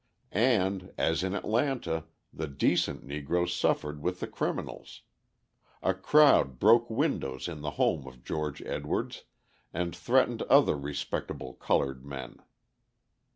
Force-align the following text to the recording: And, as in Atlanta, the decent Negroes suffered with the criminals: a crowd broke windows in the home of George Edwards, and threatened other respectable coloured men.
And, 0.31 0.95
as 0.97 1.21
in 1.23 1.35
Atlanta, 1.35 2.05
the 2.33 2.47
decent 2.47 3.03
Negroes 3.03 3.53
suffered 3.53 4.01
with 4.01 4.19
the 4.19 4.25
criminals: 4.25 5.03
a 5.83 5.93
crowd 5.93 6.57
broke 6.57 6.89
windows 6.89 7.47
in 7.47 7.61
the 7.61 7.69
home 7.77 8.07
of 8.07 8.23
George 8.23 8.63
Edwards, 8.63 9.25
and 9.71 9.95
threatened 9.95 10.41
other 10.49 10.75
respectable 10.75 11.53
coloured 11.53 12.03
men. 12.03 12.39